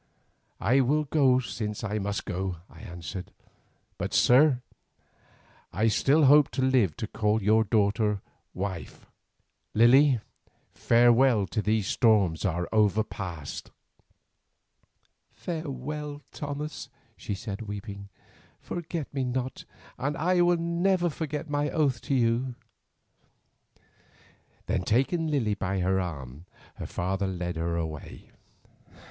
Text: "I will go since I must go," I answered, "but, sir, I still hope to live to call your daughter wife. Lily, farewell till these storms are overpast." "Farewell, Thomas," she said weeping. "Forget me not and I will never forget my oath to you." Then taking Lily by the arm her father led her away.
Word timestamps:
"I 0.59 0.79
will 0.81 1.03
go 1.03 1.37
since 1.39 1.83
I 1.83 1.99
must 1.99 2.25
go," 2.25 2.57
I 2.71 2.79
answered, 2.79 3.29
"but, 3.99 4.15
sir, 4.15 4.63
I 5.71 5.89
still 5.89 6.25
hope 6.25 6.49
to 6.53 6.63
live 6.63 6.97
to 6.97 7.07
call 7.07 7.43
your 7.43 7.63
daughter 7.63 8.19
wife. 8.55 9.05
Lily, 9.75 10.19
farewell 10.73 11.45
till 11.45 11.61
these 11.61 11.85
storms 11.85 12.43
are 12.45 12.67
overpast." 12.71 13.69
"Farewell, 15.29 16.23
Thomas," 16.31 16.89
she 17.15 17.35
said 17.35 17.61
weeping. 17.61 18.09
"Forget 18.59 19.13
me 19.13 19.23
not 19.23 19.65
and 19.99 20.17
I 20.17 20.41
will 20.41 20.57
never 20.57 21.11
forget 21.11 21.47
my 21.47 21.69
oath 21.69 22.01
to 22.05 22.15
you." 22.15 22.55
Then 24.65 24.81
taking 24.81 25.27
Lily 25.27 25.53
by 25.53 25.77
the 25.81 25.99
arm 25.99 26.47
her 26.77 26.87
father 26.87 27.27
led 27.27 27.55
her 27.55 27.77
away. 27.77 28.31